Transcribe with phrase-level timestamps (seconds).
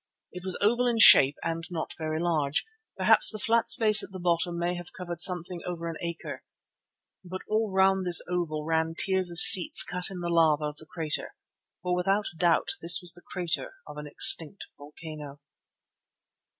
[0.31, 2.65] It was oval in shape and not very large,
[2.97, 6.41] perhaps the flat space at the bottom may have covered something over an acre,
[7.23, 10.87] but all round this oval ran tiers of seats cut in the lava of the
[10.87, 11.35] crater.
[11.83, 15.39] For without doubt this was the crater of an extinct volcano.